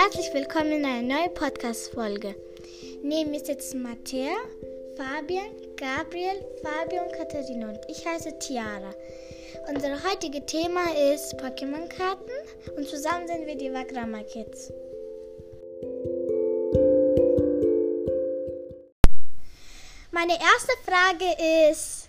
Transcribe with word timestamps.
Herzlich 0.00 0.32
willkommen 0.32 0.70
in 0.70 0.84
einer 0.84 1.02
neuen 1.02 1.34
Podcast-Folge. 1.34 2.36
Neben 3.02 3.32
mir 3.32 3.44
sitzen 3.44 3.82
Mattea, 3.82 4.30
Fabian, 4.96 5.50
Gabriel, 5.76 6.40
Fabio 6.62 7.02
und 7.02 7.12
Katharina 7.14 7.70
und 7.70 7.80
ich 7.88 8.06
heiße 8.06 8.38
Tiara. 8.38 8.94
Unser 9.68 10.00
heutiges 10.04 10.46
Thema 10.46 10.84
ist 11.12 11.34
Pokémon-Karten 11.42 12.76
und 12.76 12.86
zusammen 12.86 13.26
sind 13.26 13.44
wir 13.44 13.56
die 13.56 13.72
Wagrama 13.72 14.22
Kids. 14.22 14.72
Meine 20.12 20.34
erste 20.34 20.74
Frage 20.86 21.72
ist, 21.72 22.08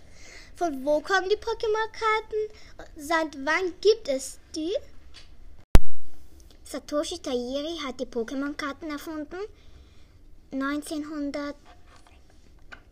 von 0.55 0.85
wo 0.85 0.99
kommen 0.99 1.27
die 1.27 1.37
Pokémon-Karten? 1.37 2.53
Seit 2.97 3.35
wann 3.43 3.73
gibt 3.81 4.07
es 4.09 4.37
die? 4.55 4.75
Satoshi 6.71 7.17
Tajiri 7.17 7.79
hat 7.83 7.99
die 7.99 8.05
Pokémon-Karten 8.05 8.91
erfunden. 8.91 9.37
1900, 10.51 11.55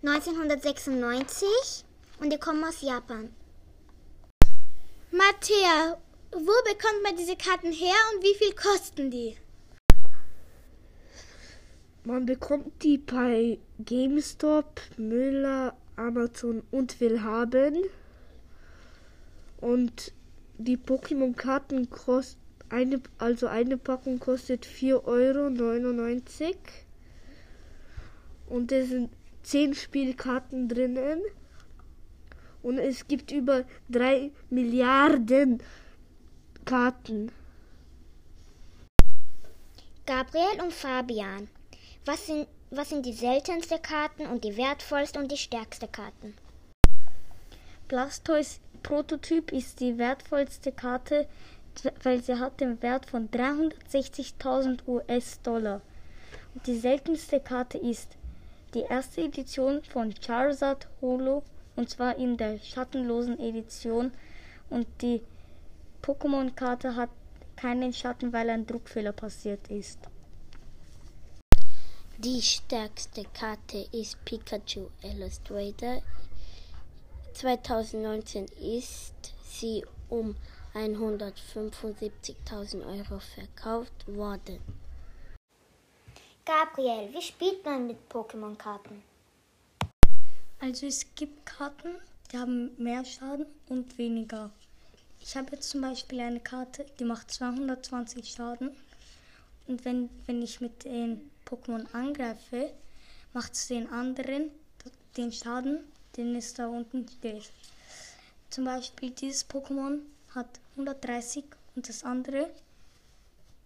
1996 0.01 1.47
und 2.19 2.33
die 2.33 2.39
kommen 2.39 2.63
aus 2.63 2.81
Japan. 2.81 3.29
Mattea, 5.11 5.95
wo 6.31 6.53
bekommt 6.65 7.03
man 7.03 7.17
diese 7.17 7.35
Karten 7.35 7.71
her 7.71 7.93
und 8.15 8.23
wie 8.23 8.33
viel 8.33 8.55
kosten 8.55 9.11
die? 9.11 9.37
Man 12.03 12.25
bekommt 12.25 12.81
die 12.81 12.97
bei 12.97 13.59
GameStop, 13.77 14.81
Müller, 14.97 15.77
Amazon 15.97 16.63
und 16.71 16.99
Willhaben. 16.99 17.83
Und 19.61 20.13
die 20.57 20.77
Pokémon-Karten 20.77 21.91
kosten 21.91 22.46
eine, 22.69 23.01
also 23.17 23.47
eine 23.47 23.77
Packung 23.77 24.19
kostet 24.19 24.65
4,99 24.65 25.05
Euro. 25.05 26.55
Und 28.47 28.71
es 28.71 28.89
sind 28.89 29.09
10 29.43 29.75
Spielkarten 29.75 30.67
drinnen. 30.67 31.21
Und 32.63 32.79
es 32.79 33.07
gibt 33.07 33.31
über 33.31 33.63
3 33.89 34.31
Milliarden 34.49 35.61
Karten. 36.65 37.31
Gabriel 40.05 40.61
und 40.61 40.73
Fabian, 40.73 41.49
was 42.05 42.27
sind, 42.27 42.47
was 42.71 42.89
sind 42.89 43.05
die 43.05 43.13
seltensten 43.13 43.81
Karten 43.81 44.25
und 44.25 44.43
die 44.43 44.55
wertvollsten 44.55 45.21
und 45.21 45.31
die 45.31 45.37
stärksten 45.37 45.91
Karten? 45.91 46.33
Blastoise 47.87 48.59
Prototyp 48.83 49.51
ist 49.51 49.79
die 49.79 49.97
wertvollste 49.97 50.71
Karte, 50.71 51.27
weil 52.03 52.21
sie 52.21 52.39
hat 52.39 52.59
den 52.59 52.81
Wert 52.81 53.05
von 53.05 53.29
360.000 53.29 54.87
US-Dollar. 54.87 55.81
Und 56.53 56.67
die 56.67 56.77
seltenste 56.77 57.39
Karte 57.39 57.77
ist 57.77 58.17
die 58.73 58.81
erste 58.81 59.21
Edition 59.21 59.83
von 59.83 60.13
Charizard 60.19 60.87
Holo 61.01 61.43
und 61.75 61.89
zwar 61.89 62.17
in 62.17 62.37
der 62.37 62.59
schattenlosen 62.59 63.39
Edition 63.39 64.11
und 64.69 64.87
die 65.01 65.21
Pokémon-Karte 66.01 66.95
hat 66.95 67.09
keinen 67.55 67.93
Schatten, 67.93 68.33
weil 68.33 68.49
ein 68.49 68.65
Druckfehler 68.65 69.13
passiert 69.13 69.69
ist. 69.69 69.99
Die 72.17 72.41
stärkste 72.41 73.23
Karte 73.33 73.87
ist 73.91 74.23
Pikachu 74.25 74.87
Illustrator. 75.03 76.01
2019 77.33 78.45
ist 78.59 79.13
sie 79.47 79.85
um 80.09 80.35
175.000 80.73 82.85
Euro 82.85 83.19
verkauft 83.19 84.07
worden. 84.07 84.59
Gabriel, 86.45 87.13
wie 87.13 87.21
spielt 87.21 87.63
man 87.65 87.87
mit 87.87 87.97
Pokémon-Karten? 88.09 89.03
Also 90.59 90.87
es 90.87 91.05
gibt 91.15 91.45
Karten, 91.45 91.95
die 92.31 92.37
haben 92.37 92.71
mehr 92.77 93.05
Schaden 93.05 93.45
und 93.69 93.97
weniger. 93.97 94.49
Ich 95.19 95.35
habe 95.35 95.53
jetzt 95.53 95.69
zum 95.69 95.81
Beispiel 95.81 96.21
eine 96.21 96.39
Karte, 96.39 96.85
die 96.99 97.05
macht 97.05 97.31
220 97.31 98.29
Schaden. 98.29 98.69
Und 99.67 99.83
wenn, 99.83 100.09
wenn 100.25 100.41
ich 100.41 100.61
mit 100.61 100.85
den 100.85 101.29
Pokémon 101.45 101.85
angreife, 101.93 102.71
macht 103.33 103.53
es 103.53 103.67
den 103.67 103.89
anderen 103.89 104.51
den 105.17 105.31
Schaden, 105.31 105.79
den 106.15 106.35
es 106.35 106.53
da 106.53 106.67
unten 106.67 107.07
steht. 107.07 107.49
Zum 108.49 108.65
Beispiel 108.65 109.11
dieses 109.11 109.49
Pokémon 109.49 109.99
hat 110.33 110.59
130 110.71 111.43
und 111.75 111.89
das 111.89 112.03
andere 112.03 112.49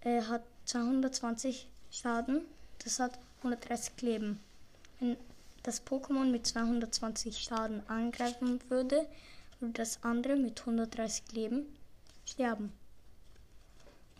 äh, 0.02 0.22
hat 0.24 0.44
220 0.66 1.68
Schaden. 1.92 2.42
Das 2.84 3.00
hat 3.00 3.18
130 3.40 4.02
Leben. 4.02 4.40
Wenn 5.00 5.18
das 5.64 5.86
Pokémon 5.86 6.26
mit 6.32 6.48
220 6.48 7.38
Schaden 7.38 7.88
angreifen 7.90 8.60
würde, 8.70 9.06
würde 9.60 9.74
das 9.74 10.04
andere 10.04 10.36
mit 10.36 10.60
130 10.60 11.32
Leben 11.34 11.66
sterben. 12.26 12.72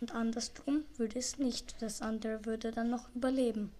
Und 0.00 0.14
andersrum 0.14 0.84
würde 0.96 1.18
es 1.18 1.38
nicht. 1.38 1.80
Das 1.80 2.02
andere 2.02 2.44
würde 2.44 2.72
dann 2.72 2.90
noch 2.90 3.08
überleben. 3.14 3.72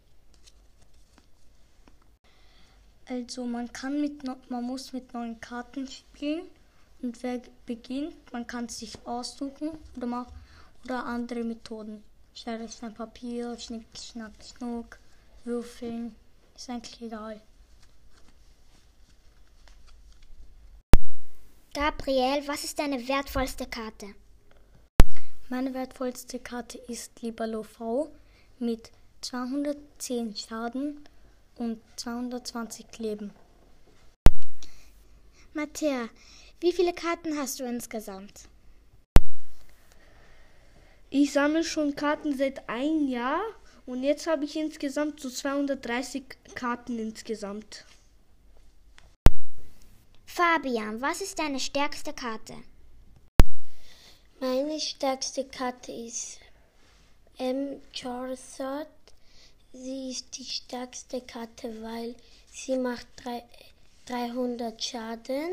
Also 3.06 3.44
man 3.44 3.72
kann 3.72 4.00
mit 4.00 4.22
man 4.48 4.64
muss 4.64 4.92
mit 4.92 5.12
neuen 5.12 5.40
Karten 5.40 5.88
spielen 5.88 6.46
und 7.02 7.22
wer 7.22 7.40
beginnt, 7.66 8.32
man 8.32 8.46
kann 8.46 8.68
sich 8.68 8.98
aussuchen 9.06 9.70
oder, 9.96 10.06
mal, 10.06 10.26
oder 10.84 11.04
andere 11.04 11.44
Methoden. 11.44 12.02
Schere, 12.34 12.68
Stein, 12.68 12.94
Papier, 12.94 13.58
Schnick, 13.58 13.86
Schnack, 13.96 14.32
Schnuck, 14.42 14.98
Würfeln. 15.44 16.14
Ist 16.54 16.70
eigentlich 16.70 17.00
egal. 17.02 17.40
Gabriel, 21.74 22.46
was 22.46 22.64
ist 22.64 22.78
deine 22.78 23.06
wertvollste 23.08 23.66
Karte? 23.66 24.14
Meine 25.48 25.74
wertvollste 25.74 26.38
Karte 26.38 26.78
ist 26.78 27.20
Libalo 27.22 27.62
V 27.62 28.10
mit 28.58 28.90
210 29.22 30.36
Schaden 30.36 31.00
und 31.56 31.80
220 31.96 32.98
Leben. 32.98 33.32
Mattea, 35.54 36.08
wie 36.62 36.72
viele 36.72 36.92
Karten 36.92 37.36
hast 37.36 37.58
du 37.58 37.64
insgesamt? 37.64 38.48
Ich 41.10 41.32
sammle 41.32 41.64
schon 41.64 41.96
Karten 41.96 42.36
seit 42.36 42.68
einem 42.68 43.08
Jahr 43.08 43.40
und 43.84 44.04
jetzt 44.04 44.28
habe 44.28 44.44
ich 44.44 44.56
insgesamt 44.56 45.18
so 45.18 45.28
230 45.28 46.24
Karten 46.54 46.98
insgesamt. 47.00 47.84
Fabian, 50.24 51.02
was 51.02 51.20
ist 51.20 51.38
deine 51.38 51.58
stärkste 51.58 52.12
Karte? 52.12 52.54
Meine 54.40 54.80
stärkste 54.80 55.44
Karte 55.44 55.90
ist 55.90 56.38
M. 57.38 57.82
Charizard. 57.92 58.86
Sie 59.72 60.10
ist 60.10 60.38
die 60.38 60.44
stärkste 60.44 61.20
Karte, 61.22 61.82
weil 61.82 62.14
sie 62.52 62.76
macht 62.76 63.06
300 64.06 64.82
Schaden 64.82 65.50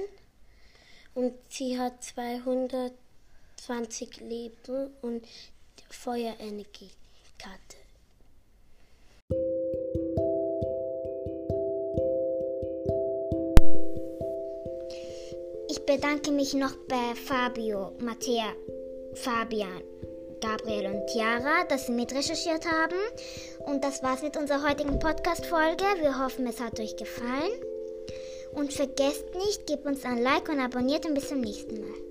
und 1.16 1.34
sie 1.50 1.80
hat 1.80 2.04
220 2.04 4.20
Leben 4.22 4.94
und 5.02 5.26
Feuerenergiekarte. 5.90 7.78
Ich 15.70 15.86
bedanke 15.86 16.32
mich 16.32 16.54
noch 16.54 16.76
bei 16.88 17.16
Fabio, 17.16 17.94
Mattea, 18.00 18.54
Fabian, 19.16 19.82
Gabriel 20.42 20.88
und 20.88 21.08
Tiara, 21.08 21.66
dass 21.68 21.88
sie 21.88 21.92
mit 21.92 22.14
recherchiert 22.14 22.66
haben. 22.66 22.98
Und 23.66 23.84
das 23.84 24.02
war's 24.02 24.22
mit 24.22 24.38
unserer 24.38 24.68
heutigen 24.68 25.00
Podcast-Folge. 25.00 25.84
Wir 26.00 26.24
hoffen, 26.24 26.48
es 26.48 26.60
hat 26.60 26.80
euch 26.80 26.96
gefallen. 26.96 27.52
Und 28.54 28.74
vergesst 28.74 29.34
nicht, 29.36 29.68
gebt 29.68 29.86
uns 29.86 30.04
ein 30.06 30.22
Like 30.22 30.50
und 30.50 30.60
abonniert 30.60 31.06
und 31.06 31.14
bis 31.14 31.30
zum 31.30 31.42
nächsten 31.42 31.80
Mal. 31.82 32.09